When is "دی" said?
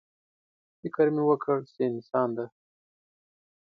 2.37-2.47